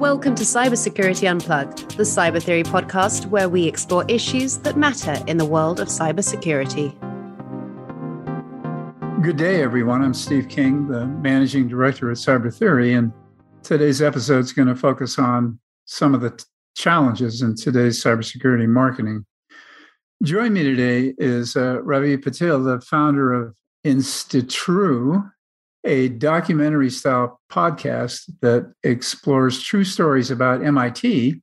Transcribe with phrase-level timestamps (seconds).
[0.00, 5.36] Welcome to Cybersecurity Unplugged, the Cyber Theory podcast where we explore issues that matter in
[5.36, 6.98] the world of cybersecurity.
[9.22, 10.02] Good day, everyone.
[10.02, 13.12] I'm Steve King, the managing director at Cyber Theory, and
[13.62, 16.44] today's episode is going to focus on some of the t-
[16.74, 19.26] challenges in today's cybersecurity marketing.
[20.22, 23.54] Joining me today is uh, Ravi Patel, the founder of
[23.84, 25.30] Institrue,
[25.84, 31.40] a documentary style podcast that explores true stories about MIT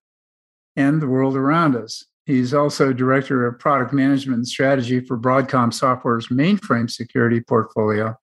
[0.76, 2.05] and the world around us.
[2.26, 8.16] He's also director of product management and strategy for Broadcom Software's mainframe security portfolio.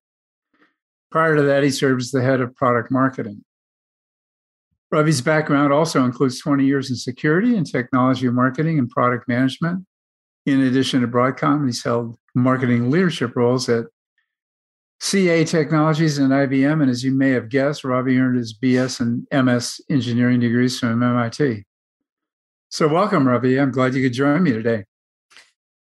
[1.11, 3.45] Prior to that, he served as the head of product marketing.
[4.91, 9.87] Ravi's background also includes 20 years in security and technology marketing and product management.
[10.47, 13.87] In addition to Broadcom, he's held marketing leadership roles at
[15.05, 16.81] CA Technologies and IBM.
[16.81, 21.03] And as you may have guessed, Ravi earned his BS and MS engineering degrees from
[21.03, 21.63] MIT.
[22.71, 23.61] So, welcome, Ravi.
[23.61, 24.85] I'm glad you could join me today.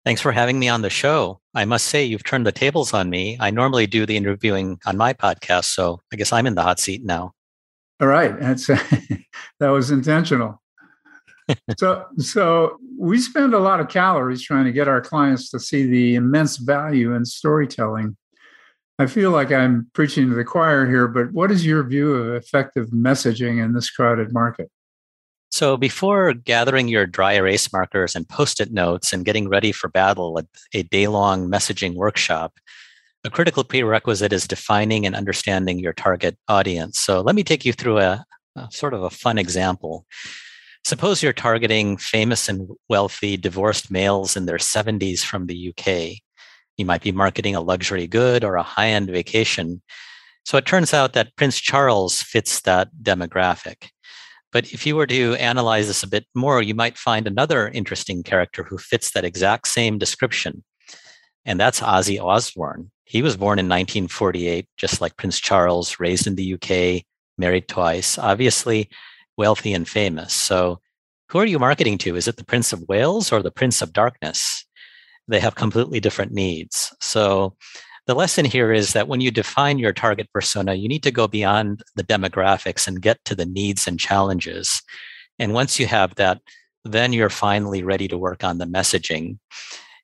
[0.04, 1.40] Thanks for having me on the show.
[1.54, 3.38] I must say, you've turned the tables on me.
[3.40, 6.78] I normally do the interviewing on my podcast, so I guess I'm in the hot
[6.78, 7.32] seat now.
[8.02, 8.66] All right, that's
[9.60, 10.60] that was intentional.
[11.78, 15.86] so, so we spend a lot of calories trying to get our clients to see
[15.86, 18.14] the immense value in storytelling
[18.98, 22.34] I feel like I'm preaching to the choir here, but what is your view of
[22.34, 24.70] effective messaging in this crowded market?
[25.50, 29.88] So, before gathering your dry erase markers and post it notes and getting ready for
[29.88, 32.54] battle at a day long messaging workshop,
[33.22, 36.98] a critical prerequisite is defining and understanding your target audience.
[36.98, 38.24] So, let me take you through a,
[38.56, 40.06] a sort of a fun example.
[40.84, 46.22] Suppose you're targeting famous and wealthy divorced males in their 70s from the UK.
[46.76, 49.82] You might be marketing a luxury good or a high end vacation.
[50.44, 53.88] So it turns out that Prince Charles fits that demographic.
[54.52, 58.22] But if you were to analyze this a bit more, you might find another interesting
[58.22, 60.64] character who fits that exact same description.
[61.44, 62.90] And that's Ozzy Osbourne.
[63.04, 67.04] He was born in 1948, just like Prince Charles, raised in the UK,
[67.38, 68.88] married twice, obviously
[69.36, 70.32] wealthy and famous.
[70.32, 70.80] So,
[71.28, 72.16] who are you marketing to?
[72.16, 74.55] Is it the Prince of Wales or the Prince of Darkness?
[75.28, 76.94] They have completely different needs.
[77.00, 77.56] So
[78.06, 81.26] the lesson here is that when you define your target persona, you need to go
[81.26, 84.82] beyond the demographics and get to the needs and challenges.
[85.38, 86.40] And once you have that,
[86.84, 89.38] then you're finally ready to work on the messaging.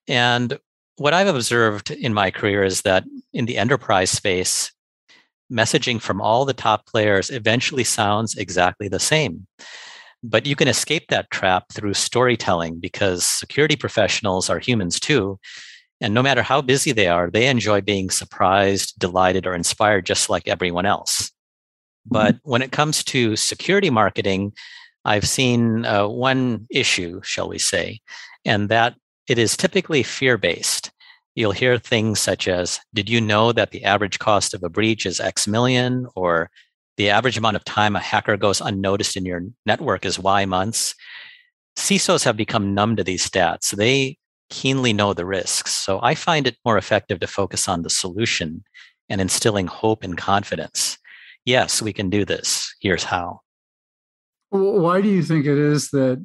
[0.09, 0.59] And
[0.97, 4.73] what I've observed in my career is that in the enterprise space,
[5.51, 9.47] messaging from all the top players eventually sounds exactly the same.
[10.23, 15.39] But you can escape that trap through storytelling because security professionals are humans too.
[16.01, 20.29] And no matter how busy they are, they enjoy being surprised, delighted, or inspired just
[20.29, 21.31] like everyone else.
[21.31, 22.13] Mm-hmm.
[22.13, 24.53] But when it comes to security marketing,
[25.05, 28.01] I've seen uh, one issue, shall we say,
[28.45, 28.95] and that
[29.29, 30.91] it is typically fear based.
[31.35, 35.07] You'll hear things such as Did you know that the average cost of a breach
[35.07, 36.07] is X million?
[36.15, 36.51] Or
[36.97, 40.95] the average amount of time a hacker goes unnoticed in your network is Y months.
[41.77, 43.75] CISOs have become numb to these stats.
[43.75, 44.19] They
[44.51, 45.73] keenly know the risks.
[45.73, 48.63] So I find it more effective to focus on the solution
[49.09, 50.99] and instilling hope and confidence.
[51.45, 52.75] Yes, we can do this.
[52.81, 53.41] Here's how.
[54.51, 56.25] Why do you think it is that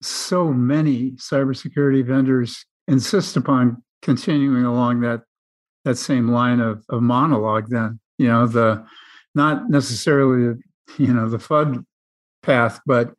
[0.00, 5.22] so many cybersecurity vendors insist upon continuing along that
[5.84, 7.98] that same line of, of monologue then?
[8.18, 8.86] You know, the
[9.34, 10.58] not necessarily
[10.98, 11.84] you know the FUD
[12.42, 13.14] path, but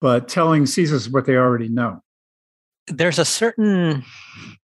[0.00, 2.00] but telling CISOs what they already know.
[2.88, 4.04] There's a certain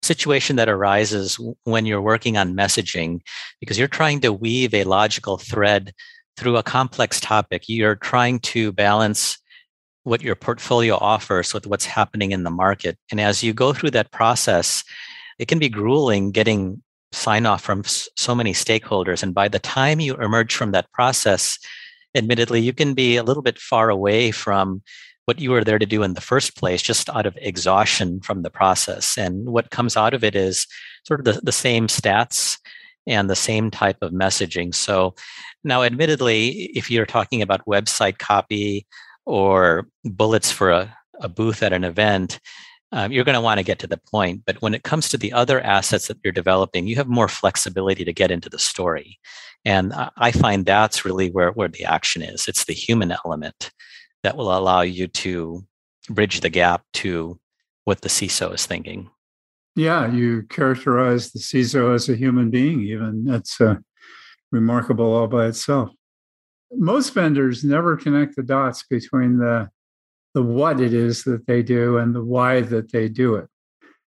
[0.04, 3.22] situation that arises when you're working on messaging
[3.60, 5.94] because you're trying to weave a logical thread
[6.38, 7.64] through a complex topic.
[7.68, 9.38] You're trying to balance
[10.04, 12.98] what your portfolio offers with what's happening in the market.
[13.10, 14.84] And as you go through that process,
[15.40, 19.24] it can be grueling getting sign off from so many stakeholders.
[19.24, 21.58] And by the time you emerge from that process,
[22.16, 24.82] admittedly, you can be a little bit far away from
[25.26, 28.42] what you were there to do in the first place, just out of exhaustion from
[28.42, 29.18] the process.
[29.18, 30.68] And what comes out of it is
[31.06, 32.58] sort of the, the same stats
[33.08, 34.74] and the same type of messaging.
[34.74, 35.16] So
[35.64, 38.88] now, admittedly, if you're talking about website copy
[39.26, 42.40] or bullets for a, a booth at an event,
[42.92, 44.44] um, you're going to want to get to the point.
[44.46, 48.04] But when it comes to the other assets that you're developing, you have more flexibility
[48.04, 49.20] to get into the story.
[49.64, 52.48] And I find that's really where, where the action is.
[52.48, 53.72] It's the human element
[54.24, 55.66] that will allow you to
[56.10, 57.40] bridge the gap to
[57.86, 59.10] what the CISO is thinking.
[59.76, 63.24] Yeah, you characterize the CISO as a human being, even.
[63.24, 63.76] That's uh,
[64.52, 65.92] remarkable all by itself.
[66.74, 69.70] most vendors never connect the dots between the
[70.34, 73.48] the what it is that they do and the why that they do it.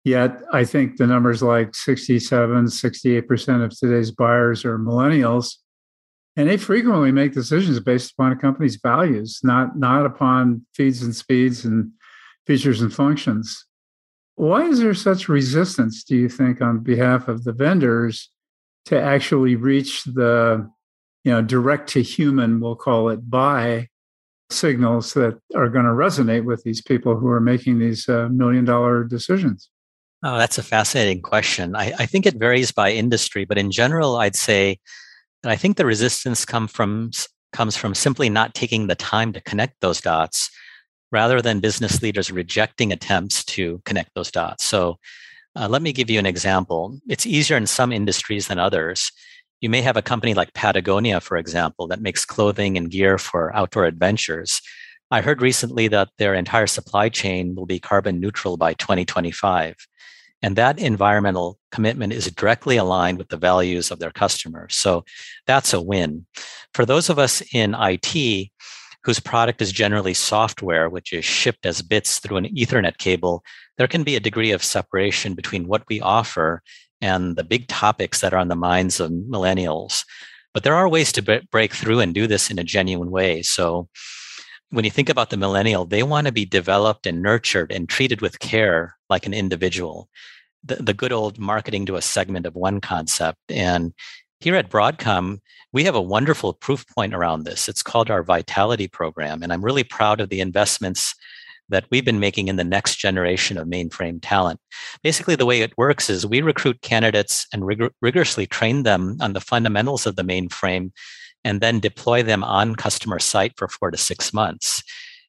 [0.05, 5.57] Yet, I think the numbers like 67, 68% of today's buyers are millennials,
[6.37, 11.17] and they frequently make decisions based upon a company's values, not, not upon feeds and
[11.17, 11.91] speeds and
[12.47, 13.65] features and functions.
[14.37, 18.31] Why is there such resistance, do you think, on behalf of the vendors
[18.87, 20.71] to actually reach the
[21.25, 23.89] you know direct to human we'll call it buy
[24.51, 28.65] signals that are going to resonate with these people who are making these uh, million
[28.65, 29.71] dollar decisions
[30.23, 34.17] oh that's a fascinating question I, I think it varies by industry but in general
[34.17, 34.79] i'd say
[35.43, 37.11] that i think the resistance come from
[37.53, 40.51] comes from simply not taking the time to connect those dots
[41.11, 44.99] rather than business leaders rejecting attempts to connect those dots so
[45.57, 46.99] uh, let me give you an example.
[47.09, 49.13] It's easier in some industries than others.
[49.65, 53.51] You may have a company like Patagonia, for example, that makes clothing and gear for
[53.57, 54.61] outdoor adventures.
[55.11, 59.75] I heard recently that their entire supply chain will be carbon neutral by 2025.
[60.43, 64.77] And that environmental commitment is directly aligned with the values of their customers.
[64.77, 65.07] So
[65.47, 66.27] that's a win.
[66.75, 68.51] For those of us in IT,
[69.05, 73.43] whose product is generally software, which is shipped as bits through an Ethernet cable,
[73.79, 76.63] there can be a degree of separation between what we offer
[77.05, 80.05] and the big topics that are on the minds of millennials.
[80.55, 83.43] But there are ways to break through and do this in a genuine way.
[83.43, 83.89] So
[84.71, 88.23] when you think about the millennial, they want to be developed and nurtured and treated
[88.23, 90.09] with care like an individual.
[90.65, 93.41] The, the good old marketing to a segment of one concept.
[93.51, 93.93] And
[94.41, 95.41] here at Broadcom,
[95.75, 97.69] we have a wonderful proof point around this.
[97.69, 99.43] It's called our Vitality Program.
[99.43, 101.15] And I'm really proud of the investments
[101.69, 104.61] that we've been making in the next generation of mainframe talent.
[105.03, 109.33] Basically, the way it works is we recruit candidates and rig- rigorously train them on
[109.33, 110.91] the fundamentals of the mainframe
[111.45, 114.83] and then deploy them on customer site for four to six months.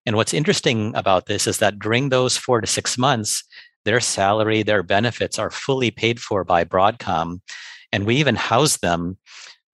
[0.05, 3.43] And what's interesting about this is that during those four to six months,
[3.85, 7.41] their salary, their benefits are fully paid for by Broadcom.
[7.91, 9.17] And we even house them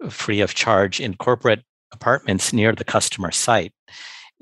[0.09, 3.73] free of charge in corporate apartments near the customer site.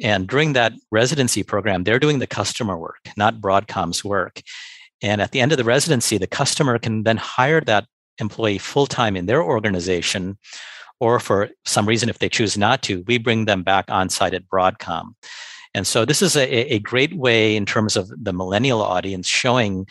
[0.01, 4.42] And during that residency program, they're doing the customer work, not Broadcom's work.
[5.01, 7.86] And at the end of the residency, the customer can then hire that
[8.19, 10.38] employee full time in their organization,
[11.00, 14.34] or for some reason, if they choose not to, we bring them back on site
[14.34, 15.16] at Broadcom.
[15.74, 19.88] And so this is a, a great way in terms of the millennial audience showing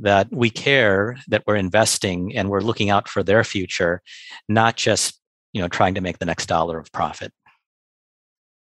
[0.00, 4.02] that we care, that we're investing, and we're looking out for their future,
[4.48, 5.20] not just
[5.52, 7.32] you know trying to make the next dollar of profit.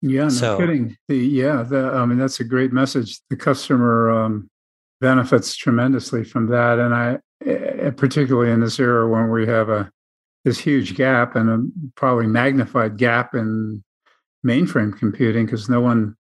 [0.01, 0.97] Yeah, no so, kidding.
[1.07, 3.19] The yeah, the, I mean that's a great message.
[3.29, 4.49] The customer um,
[4.99, 9.91] benefits tremendously from that, and I eh, particularly in this era when we have a
[10.43, 13.83] this huge gap and a probably magnified gap in
[14.45, 16.15] mainframe computing because no one,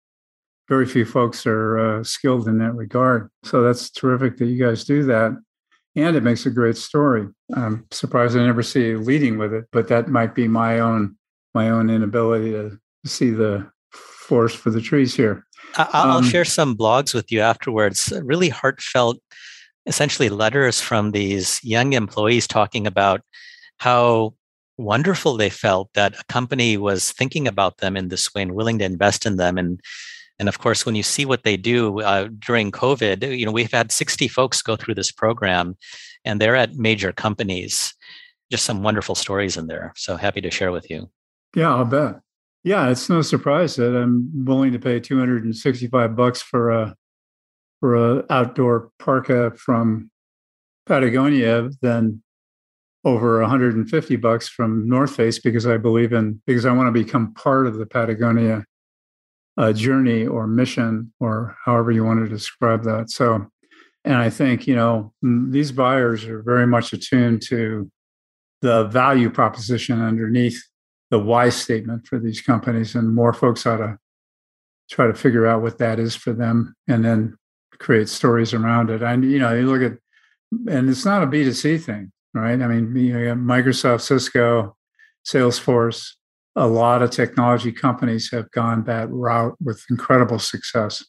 [0.70, 3.30] very few folks are uh, skilled in that regard.
[3.44, 5.36] So that's terrific that you guys do that,
[5.94, 7.28] and it makes a great story.
[7.54, 11.18] I'm surprised I never see you leading with it, but that might be my own
[11.54, 12.78] my own inability to
[13.08, 15.44] see the forest for the trees here.
[15.76, 18.12] I'll um, share some blogs with you afterwards.
[18.22, 19.18] Really heartfelt,
[19.86, 23.20] essentially letters from these young employees talking about
[23.78, 24.34] how
[24.78, 28.78] wonderful they felt that a company was thinking about them in this way and willing
[28.78, 29.58] to invest in them.
[29.58, 29.80] And
[30.38, 33.72] and of course, when you see what they do uh, during COVID, you know we've
[33.72, 35.76] had 60 folks go through this program,
[36.24, 37.94] and they're at major companies.
[38.50, 39.92] Just some wonderful stories in there.
[39.96, 41.10] So happy to share with you.
[41.56, 42.20] Yeah, I'll bet.
[42.66, 46.96] Yeah, it's no surprise that I'm willing to pay 265 bucks for a
[47.78, 50.10] for a outdoor parka from
[50.84, 52.24] Patagonia than
[53.04, 57.34] over 150 bucks from North Face because I believe in because I want to become
[57.34, 58.64] part of the Patagonia
[59.56, 63.10] uh, journey or mission or however you want to describe that.
[63.10, 63.46] So,
[64.04, 67.88] and I think you know these buyers are very much attuned to
[68.60, 70.60] the value proposition underneath
[71.10, 73.98] the why statement for these companies, and more folks ought to
[74.90, 77.36] try to figure out what that is for them, and then
[77.78, 79.02] create stories around it.
[79.02, 79.98] And you know, you look at,
[80.72, 82.60] and it's not a B two C thing, right?
[82.60, 84.76] I mean, you know, Microsoft, Cisco,
[85.26, 86.12] Salesforce,
[86.56, 91.04] a lot of technology companies have gone that route with incredible success.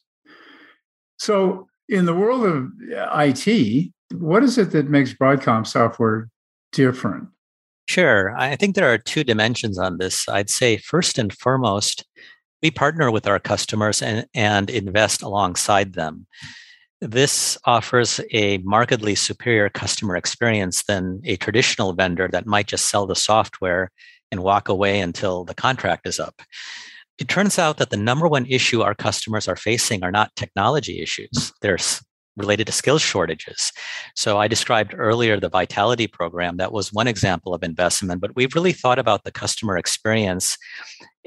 [1.18, 6.28] So, in the world of IT, what is it that makes Broadcom software
[6.72, 7.28] different?
[7.88, 8.36] Sure.
[8.36, 10.28] I think there are two dimensions on this.
[10.28, 12.04] I'd say first and foremost,
[12.62, 16.26] we partner with our customers and, and invest alongside them.
[17.00, 23.06] This offers a markedly superior customer experience than a traditional vendor that might just sell
[23.06, 23.90] the software
[24.30, 26.42] and walk away until the contract is up.
[27.18, 31.00] It turns out that the number one issue our customers are facing are not technology
[31.00, 31.52] issues.
[31.62, 31.78] They're
[32.38, 33.72] related to skills shortages.
[34.14, 36.56] So I described earlier the Vitality program.
[36.56, 40.56] That was one example of investment, but we've really thought about the customer experience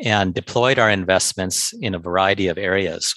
[0.03, 3.13] and deployed our investments in a variety of areas.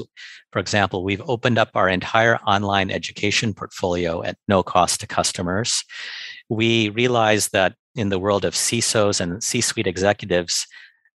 [0.52, 5.82] For example, we've opened up our entire online education portfolio at no cost to customers.
[6.48, 10.66] We realized that in the world of CISOs and C suite executives,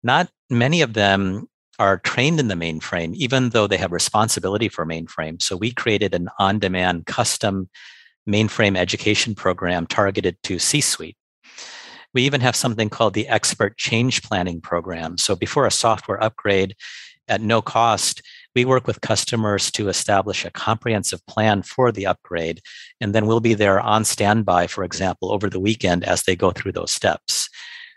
[0.02, 4.86] not many of them are trained in the mainframe, even though they have responsibility for
[4.86, 5.40] mainframe.
[5.40, 7.68] So we created an on demand custom
[8.28, 11.16] mainframe education program targeted to C suite.
[12.14, 15.18] We even have something called the Expert Change Planning Program.
[15.18, 16.74] So before a software upgrade
[17.28, 18.22] at no cost,
[18.54, 22.62] we work with customers to establish a comprehensive plan for the upgrade.
[23.00, 26.52] And then we'll be there on standby, for example, over the weekend as they go
[26.52, 27.50] through those steps.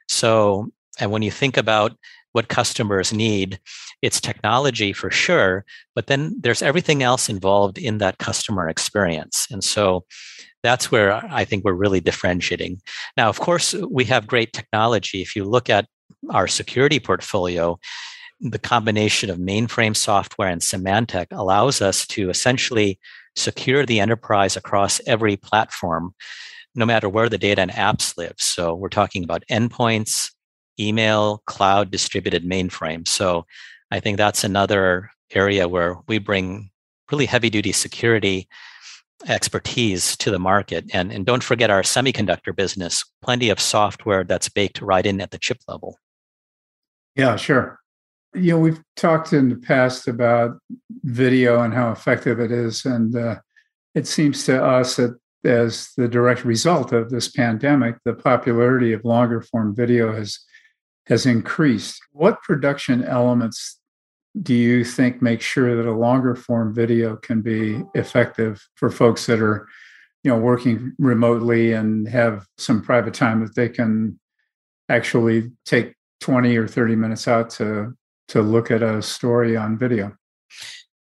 [0.09, 1.95] So, and when you think about
[2.31, 3.59] what customers need.
[4.01, 5.65] It's technology for sure,
[5.95, 9.47] but then there's everything else involved in that customer experience.
[9.51, 10.05] And so
[10.63, 12.81] that's where I think we're really differentiating.
[13.17, 15.21] Now, of course, we have great technology.
[15.21, 15.87] If you look at
[16.29, 17.79] our security portfolio,
[18.41, 22.99] the combination of mainframe software and Symantec allows us to essentially
[23.35, 26.13] secure the enterprise across every platform,
[26.75, 28.35] no matter where the data and apps live.
[28.37, 30.31] So we're talking about endpoints,
[30.79, 33.07] email, cloud, distributed mainframe.
[33.07, 33.45] So
[33.91, 36.71] I think that's another area where we bring
[37.12, 38.48] really heavy duty security
[39.27, 40.86] expertise to the market.
[40.93, 45.31] And, and don't forget our semiconductor business, plenty of software that's baked right in at
[45.31, 45.98] the chip level.
[47.15, 47.79] Yeah, sure.
[48.33, 50.59] You know, we've talked in the past about
[51.03, 52.86] video and how effective it is.
[52.86, 53.39] And uh,
[53.95, 59.03] it seems to us that as the direct result of this pandemic, the popularity of
[59.03, 60.39] longer form video has
[61.09, 62.01] has increased.
[62.11, 63.79] What production elements
[64.41, 69.25] do you think make sure that a longer form video can be effective for folks
[69.25, 69.67] that are,
[70.23, 74.19] you know, working remotely and have some private time that they can
[74.87, 77.93] actually take 20 or 30 minutes out to
[78.27, 80.15] to look at a story on video?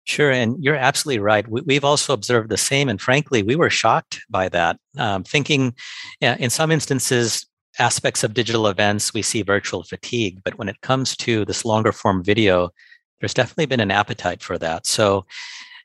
[0.05, 1.45] Sure, and you're absolutely right.
[1.49, 4.79] We, have also observed the same, and frankly, we were shocked by that.
[4.97, 5.75] Um, thinking,
[6.21, 7.45] in some instances,
[7.79, 10.41] aspects of digital events, we see virtual fatigue.
[10.45, 12.71] But when it comes to this longer form video,
[13.21, 14.87] there's definitely been an appetite for that.
[14.87, 15.27] So,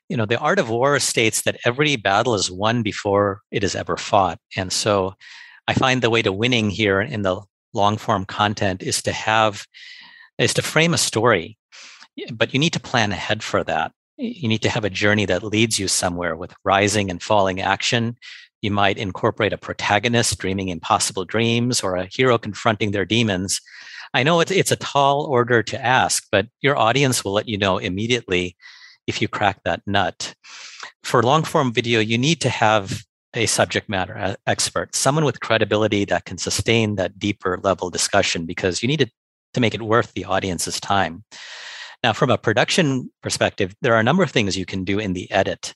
[0.08, 3.74] you know, the art of war states that every battle is won before it is
[3.74, 4.38] ever fought.
[4.56, 5.14] And so
[5.66, 7.40] I find the way to winning here in the
[7.72, 9.66] long form content is to have,
[10.38, 11.56] is to frame a story,
[12.32, 13.92] but you need to plan ahead for that.
[14.18, 18.16] You need to have a journey that leads you somewhere with rising and falling action.
[18.62, 23.60] You might incorporate a protagonist dreaming impossible dreams or a hero confronting their demons.
[24.14, 27.58] I know it's, it's a tall order to ask, but your audience will let you
[27.58, 28.56] know immediately
[29.06, 30.34] if you crack that nut.
[31.02, 33.02] For long form video, you need to have
[33.34, 38.82] a subject matter expert, someone with credibility that can sustain that deeper level discussion because
[38.82, 39.10] you need to,
[39.54, 41.24] to make it worth the audience's time.
[42.04, 45.14] Now, from a production perspective, there are a number of things you can do in
[45.14, 45.74] the edit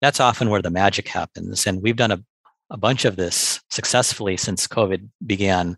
[0.00, 1.66] that's often where the magic happens.
[1.66, 2.22] And we've done a,
[2.70, 5.76] a bunch of this successfully since COVID began.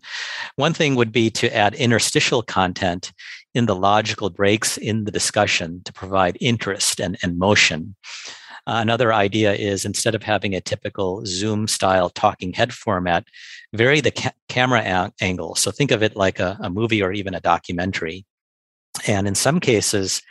[0.55, 3.11] One thing would be to add interstitial content
[3.53, 7.95] in the logical breaks in the discussion to provide interest and, and motion.
[8.65, 13.25] Uh, another idea is instead of having a typical Zoom style talking head format,
[13.73, 15.55] vary the ca- camera a- angle.
[15.55, 18.25] So think of it like a, a movie or even a documentary.
[19.05, 20.21] And in some cases,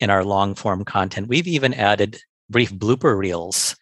[0.00, 3.76] in our long form content, we've even added brief blooper reels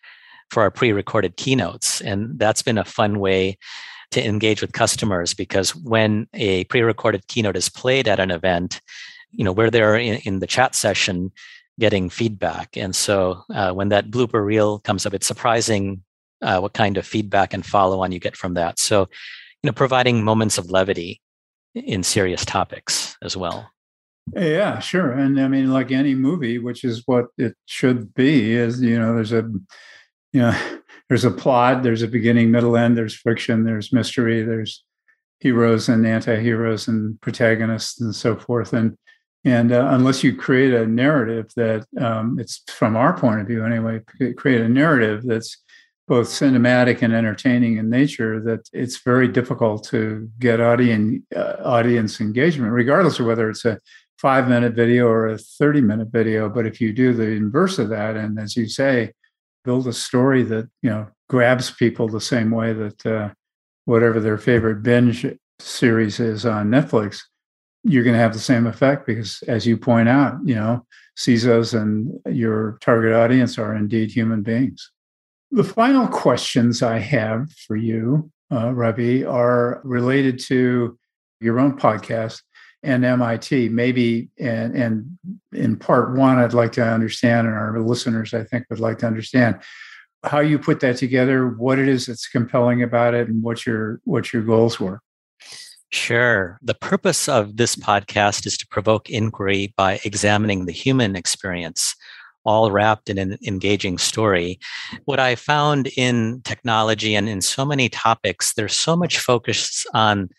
[0.50, 3.56] for our pre-recorded keynotes and that's been a fun way
[4.10, 8.80] to engage with customers because when a pre-recorded keynote is played at an event
[9.32, 11.32] you know we're there in, in the chat session
[11.78, 12.76] getting feedback.
[12.76, 16.02] And so uh, when that blooper reel comes up it's surprising
[16.40, 18.78] uh, what kind of feedback and follow on you get from that.
[18.78, 19.08] So
[19.62, 21.20] you know providing moments of levity
[21.74, 23.73] in serious topics as well
[24.32, 25.12] yeah, sure.
[25.12, 29.14] And I mean, like any movie, which is what it should be, is you know,
[29.14, 29.42] there's a
[30.32, 30.78] you know,
[31.08, 34.84] there's a plot, there's a beginning, middle, end, there's friction, there's mystery, there's
[35.40, 38.72] heroes and anti-heroes and protagonists and so forth.
[38.72, 38.96] And
[39.46, 43.62] and uh, unless you create a narrative that um, it's from our point of view
[43.62, 44.00] anyway,
[44.36, 45.58] create a narrative that's
[46.06, 52.20] both cinematic and entertaining in nature that it's very difficult to get audience uh, audience
[52.20, 53.78] engagement regardless of whether it's a
[54.18, 56.48] five minute video or a 30 minute video.
[56.48, 59.12] But if you do the inverse of that, and as you say,
[59.64, 63.30] build a story that, you know, grabs people the same way that uh,
[63.86, 65.26] whatever their favorite binge
[65.58, 67.20] series is on Netflix,
[67.82, 70.86] you're going to have the same effect because, as you point out, you know,
[71.18, 74.90] CISOs and your target audience are indeed human beings.
[75.50, 80.98] The final questions I have for you, uh, Ravi, are related to
[81.40, 82.40] your own podcast
[82.84, 83.70] and MIT.
[83.70, 85.18] Maybe, and, and
[85.52, 89.06] in part one, I'd like to understand, and our listeners, I think, would like to
[89.06, 89.60] understand
[90.22, 94.00] how you put that together, what it is that's compelling about it, and what your
[94.04, 95.00] what your goals were.
[95.90, 96.58] Sure.
[96.62, 101.94] The purpose of this podcast is to provoke inquiry by examining the human experience,
[102.44, 104.58] all wrapped in an engaging story.
[105.04, 110.30] What I found in technology and in so many topics, there's so much focus on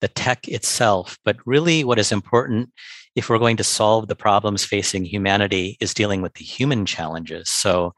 [0.00, 2.70] the tech itself, but really what is important
[3.14, 7.48] if we're going to solve the problems facing humanity is dealing with the human challenges.
[7.48, 7.92] So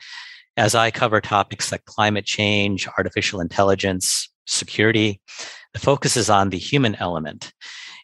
[0.56, 5.20] as I cover topics like climate change, artificial intelligence, security,
[5.72, 7.52] the focus is on the human element.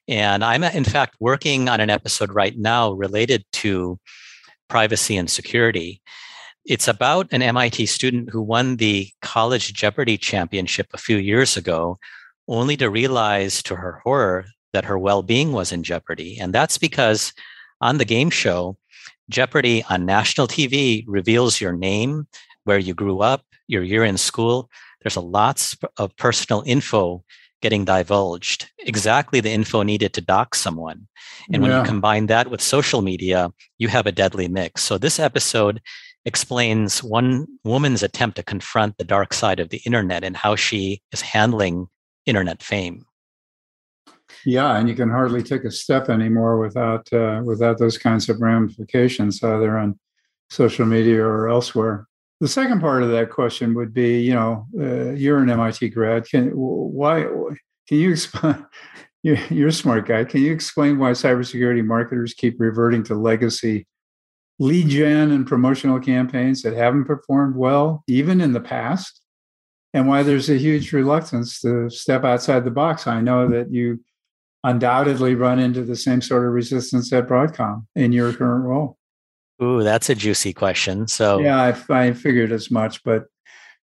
[0.08, 3.98] And I'm, in fact, working on an episode right now related to
[4.68, 6.02] privacy and security.
[6.64, 11.98] It's about an MIT student who won the College Jeopardy championship a few years ago,
[12.48, 16.38] only to realize to her horror that her well being was in jeopardy.
[16.38, 17.32] And that's because
[17.80, 18.76] on the game show,
[19.30, 22.26] Jeopardy on national TV reveals your name,
[22.64, 24.68] where you grew up, your year in school.
[25.02, 27.24] There's a lots of personal info
[27.60, 31.06] getting divulged, exactly the info needed to dox someone.
[31.52, 31.80] And when yeah.
[31.80, 34.82] you combine that with social media, you have a deadly mix.
[34.82, 35.80] So this episode
[36.24, 41.02] explains one woman's attempt to confront the dark side of the internet and how she
[41.12, 41.86] is handling
[42.26, 43.04] internet fame.
[44.44, 48.40] Yeah, and you can hardly take a step anymore without uh, without those kinds of
[48.40, 49.98] ramifications, either on
[50.50, 52.06] social media or elsewhere.
[52.40, 56.28] The second part of that question would be, you know, uh, you're an MIT grad.
[56.28, 57.22] Can why
[57.88, 58.66] can you explain?
[59.24, 60.24] You're a smart guy.
[60.24, 63.86] Can you explain why cybersecurity marketers keep reverting to legacy
[64.58, 69.21] lead gen and promotional campaigns that haven't performed well, even in the past,
[69.92, 73.06] and why there's a huge reluctance to step outside the box?
[73.06, 74.00] I know that you
[74.64, 78.96] undoubtedly run into the same sort of resistance at Broadcom in your current role.
[79.62, 81.06] Ooh, that's a juicy question.
[81.08, 83.26] So yeah, I, I figured as much, but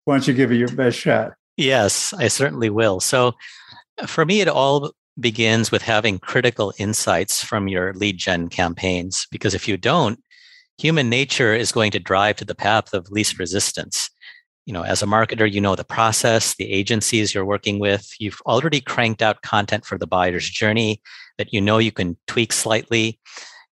[0.05, 1.33] why don't you give it your best shot?
[1.57, 2.99] Yes, I certainly will.
[2.99, 3.33] So
[4.05, 9.55] for me, it all begins with having critical insights from your lead gen campaigns, because
[9.55, 10.19] if you don't,
[10.77, 14.11] human nature is going to drive to the path of least resistance.
[14.67, 18.13] You know, as a marketer, you know the process, the agencies you're working with.
[18.19, 21.01] You've already cranked out content for the buyer's journey
[21.39, 23.19] that you know you can tweak slightly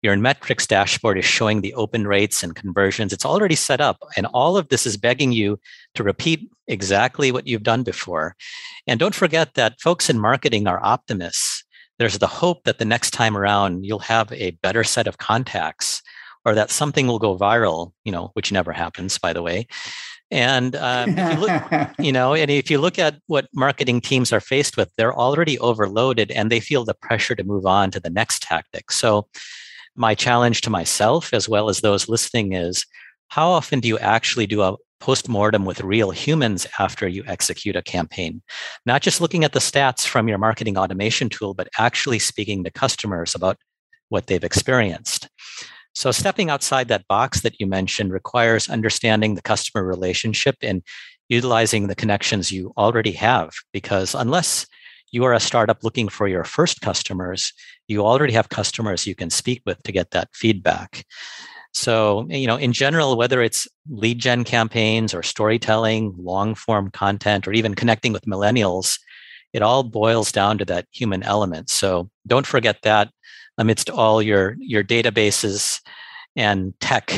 [0.05, 3.11] your metrics dashboard is showing the open rates and conversions.
[3.11, 3.97] It's already set up.
[4.15, 5.59] And all of this is begging you
[5.95, 8.35] to repeat exactly what you've done before.
[8.85, 11.63] And don't forget that folks in marketing are optimists.
[11.97, 16.03] There's the hope that the next time around you'll have a better set of contacts
[16.45, 19.65] or that something will go viral, you know, which never happens, by the way.
[20.35, 24.33] And um, if you look, you know, and if you look at what marketing teams
[24.33, 28.01] are faced with, they're already overloaded and they feel the pressure to move on to
[28.01, 28.91] the next tactic.
[28.91, 29.27] So
[29.95, 32.85] my challenge to myself as well as those listening is
[33.29, 37.81] how often do you actually do a post-mortem with real humans after you execute a
[37.81, 38.41] campaign
[38.85, 42.71] not just looking at the stats from your marketing automation tool but actually speaking to
[42.71, 43.57] customers about
[44.09, 45.29] what they've experienced
[45.95, 50.83] so stepping outside that box that you mentioned requires understanding the customer relationship and
[51.29, 54.67] utilizing the connections you already have because unless
[55.11, 57.53] you are a startup looking for your first customers,
[57.87, 61.05] you already have customers you can speak with to get that feedback.
[61.73, 67.47] So, you know, in general, whether it's lead gen campaigns or storytelling, long form content,
[67.47, 68.99] or even connecting with millennials,
[69.53, 71.69] it all boils down to that human element.
[71.69, 73.09] So don't forget that
[73.57, 75.81] amidst all your your databases
[76.35, 77.11] and tech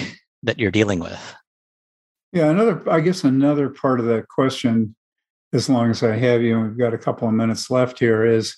[0.43, 1.35] that you're dealing with.
[2.33, 4.95] Yeah, another I guess another part of that question
[5.53, 8.25] as long as I have you, and we've got a couple of minutes left here,
[8.25, 8.57] is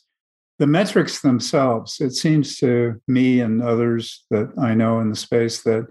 [0.58, 2.02] the metrics themselves.
[2.02, 5.88] It seems to me and others that I know in the space that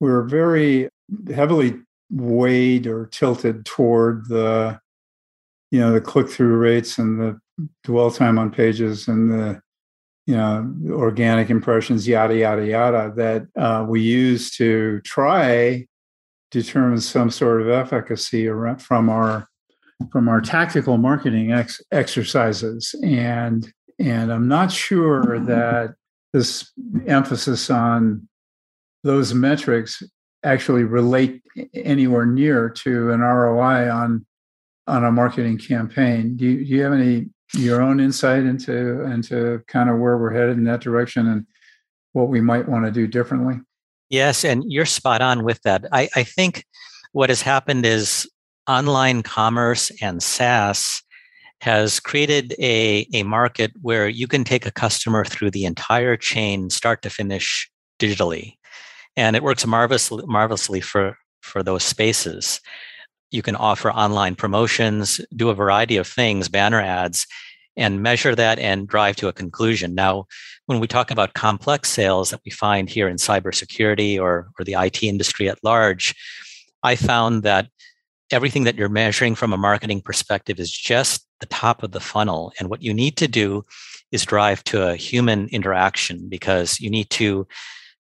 [0.00, 0.88] we're very
[1.34, 1.78] heavily
[2.10, 4.78] weighed or tilted toward the,
[5.70, 7.40] you know, the click through rates and the
[7.82, 9.60] dwell time on pages and the,
[10.26, 15.86] you know, organic impressions, yada yada yada, that uh, we use to try
[16.50, 19.48] determine some sort of efficacy from our
[20.10, 22.94] from our tactical marketing ex- exercises.
[23.02, 25.94] And and i'm not sure that
[26.32, 26.72] this
[27.06, 28.28] emphasis on
[29.04, 30.02] those metrics
[30.44, 31.42] actually relate
[31.74, 34.26] anywhere near to an roi on
[34.86, 36.36] on a marketing campaign.
[36.36, 40.32] Do you, do you have any your own insight into into kind of where we're
[40.32, 41.46] headed in that direction and
[42.12, 43.60] what we might want to do differently?
[44.10, 45.86] Yes, and you're spot on with that.
[45.92, 46.64] I, I think
[47.12, 48.30] what has happened is
[48.68, 51.02] online commerce and SaaS
[51.60, 56.70] has created a, a market where you can take a customer through the entire chain,
[56.70, 58.54] start to finish, digitally.
[59.16, 62.60] And it works marvelously, marvelously for, for those spaces.
[63.34, 67.26] You can offer online promotions, do a variety of things, banner ads,
[67.76, 69.92] and measure that and drive to a conclusion.
[69.92, 70.26] Now,
[70.66, 74.76] when we talk about complex sales that we find here in cybersecurity or, or the
[74.78, 76.14] IT industry at large,
[76.84, 77.66] I found that
[78.30, 82.52] everything that you're measuring from a marketing perspective is just the top of the funnel.
[82.60, 83.64] And what you need to do
[84.12, 87.48] is drive to a human interaction because you need to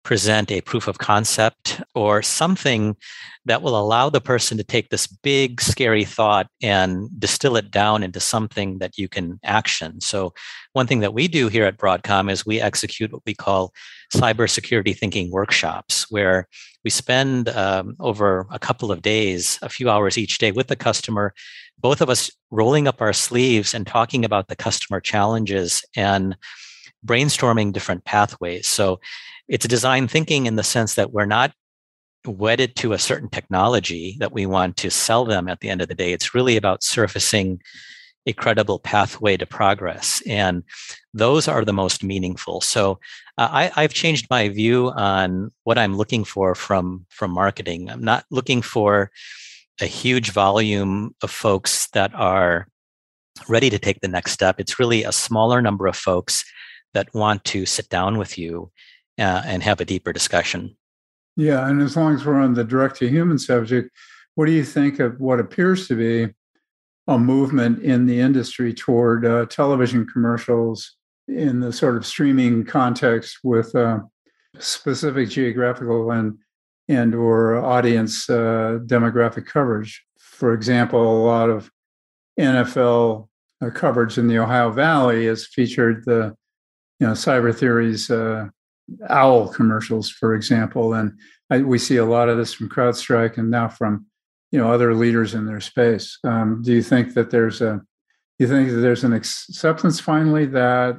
[0.04, 2.96] present a proof of concept or something
[3.44, 8.02] that will allow the person to take this big, scary thought and distill it down
[8.02, 10.00] into something that you can action.
[10.00, 10.32] So,
[10.72, 13.72] one thing that we do here at Broadcom is we execute what we call
[14.14, 16.48] cybersecurity thinking workshops, where
[16.84, 20.76] we spend um, over a couple of days, a few hours each day with the
[20.76, 21.34] customer,
[21.78, 26.36] both of us rolling up our sleeves and talking about the customer challenges and
[27.04, 28.66] brainstorming different pathways.
[28.66, 29.00] So,
[29.48, 31.52] it's design thinking in the sense that we're not
[32.26, 35.88] wedded to a certain technology that we want to sell them at the end of
[35.88, 36.12] the day.
[36.12, 37.60] It's really about surfacing
[38.26, 40.22] a credible pathway to progress.
[40.26, 40.62] And
[41.12, 42.60] those are the most meaningful.
[42.60, 43.00] So
[43.36, 47.90] uh, I, I've changed my view on what I'm looking for from, from marketing.
[47.90, 49.10] I'm not looking for
[49.80, 52.68] a huge volume of folks that are
[53.48, 54.60] ready to take the next step.
[54.60, 56.44] It's really a smaller number of folks
[56.94, 58.70] that want to sit down with you
[59.18, 60.76] uh, and have a deeper discussion.
[61.36, 63.90] Yeah, and as long as we're on the direct to human subject,
[64.34, 66.32] what do you think of what appears to be
[67.08, 70.96] a movement in the industry toward uh, television commercials
[71.28, 74.00] in the sort of streaming context with uh,
[74.58, 76.38] specific geographical and
[76.88, 80.04] and or audience uh, demographic coverage?
[80.18, 81.70] For example, a lot of
[82.38, 83.28] NFL
[83.62, 86.34] uh, coverage in the Ohio Valley has featured the
[87.02, 88.46] you know cyber theories uh,
[89.08, 91.18] owl commercials, for example, and
[91.50, 94.06] I, we see a lot of this from CrowdStrike and now from
[94.52, 96.16] you know other leaders in their space.
[96.22, 97.80] Um, do you think that there's a
[98.38, 100.94] do you think that there's an acceptance finally that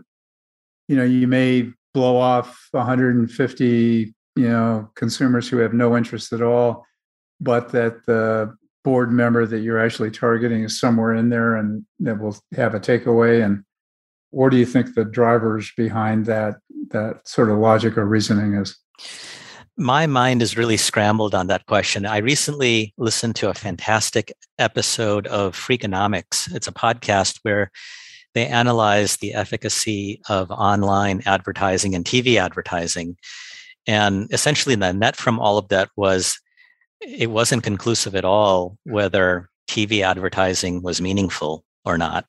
[0.89, 6.41] you know you may blow off 150 you know consumers who have no interest at
[6.41, 6.85] all,
[7.39, 12.19] but that the board member that you're actually targeting is somewhere in there and that
[12.19, 13.63] will have a takeaway and
[14.33, 16.55] what do you think the drivers behind that
[16.89, 18.75] that sort of logic or reasoning is?
[19.77, 22.05] My mind is really scrambled on that question.
[22.05, 26.53] I recently listened to a fantastic episode of Freakonomics.
[26.53, 27.71] It's a podcast where
[28.33, 33.17] they analyze the efficacy of online advertising and TV advertising.
[33.85, 36.39] And essentially, the net from all of that was
[37.01, 42.25] it wasn't conclusive at all whether TV advertising was meaningful or not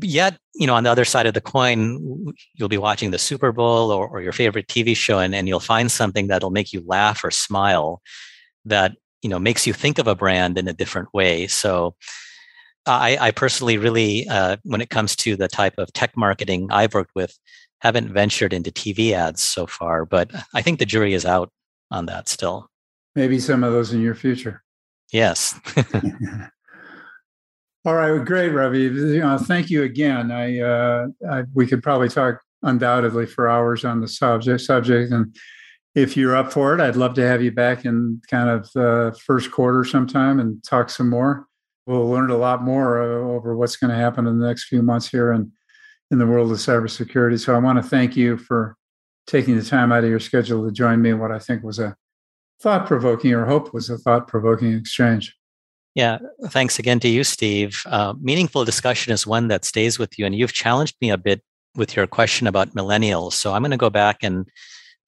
[0.00, 3.52] yet you know on the other side of the coin you'll be watching the super
[3.52, 6.82] bowl or, or, your favorite tv show and, and you'll find something that'll make you
[6.86, 8.00] laugh or smile
[8.64, 11.46] that you know makes you think of a brand in a different way.
[11.46, 11.96] So
[12.86, 16.94] i, I personally really uh, when it comes to the type of tech marketing i've
[16.94, 17.36] worked with
[17.80, 21.50] haven't ventured into tv ads so far but i think the jury is out
[21.90, 22.68] on that still.
[23.14, 24.62] Maybe some of those in your future.
[25.12, 25.58] Yes
[27.86, 28.80] All right, great, Ravi.
[28.80, 30.32] You know, thank you again.
[30.32, 34.60] I, uh, I, we could probably talk undoubtedly for hours on the subject.
[34.62, 35.36] Subject, and
[35.94, 39.16] if you're up for it, I'd love to have you back in kind of the
[39.24, 41.46] first quarter sometime and talk some more.
[41.86, 44.82] We'll learn a lot more uh, over what's going to happen in the next few
[44.82, 45.52] months here and
[46.10, 47.38] in the world of cybersecurity.
[47.38, 48.76] So I want to thank you for
[49.28, 51.12] taking the time out of your schedule to join me.
[51.12, 51.94] What I think was a
[52.60, 55.36] thought provoking, or hope was a thought provoking exchange.
[55.96, 57.82] Yeah, thanks again to you, Steve.
[57.86, 61.42] Uh, meaningful discussion is one that stays with you, and you've challenged me a bit
[61.74, 63.32] with your question about millennials.
[63.32, 64.46] So I'm going to go back and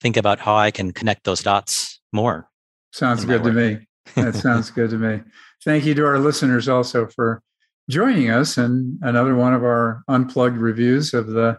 [0.00, 2.48] think about how I can connect those dots more.
[2.94, 3.86] Sounds good to me.
[4.14, 5.20] That sounds good to me.
[5.62, 7.42] Thank you to our listeners also for
[7.90, 11.58] joining us in another one of our unplugged reviews of the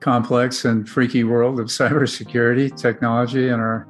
[0.00, 3.86] complex and freaky world of cybersecurity technology and our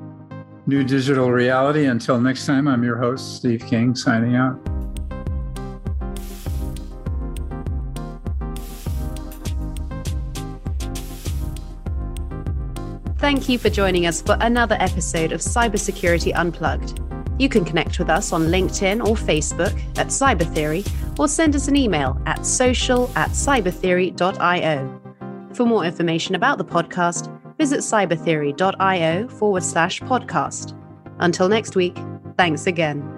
[0.66, 1.86] new digital reality.
[1.86, 4.60] Until next time, I'm your host, Steve King, signing out.
[13.18, 17.00] Thank you for joining us for another episode of Cybersecurity Unplugged.
[17.38, 20.84] You can connect with us on LinkedIn or Facebook at Cyber Theory
[21.18, 25.00] or send us an email at social at cybertheory.io.
[25.54, 30.76] For more information about the podcast, visit cybertheory.io forward slash podcast.
[31.18, 31.96] Until next week,
[32.36, 33.15] thanks again.